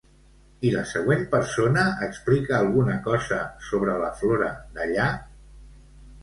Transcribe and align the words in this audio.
I 0.67 0.69
la 0.75 0.83
següent 0.91 1.19
persona 1.33 1.83
explica 2.07 2.55
alguna 2.61 2.95
cosa 3.09 3.39
sobre 3.67 3.99
la 4.05 4.09
flora 4.23 4.49
d'allà? 4.79 5.07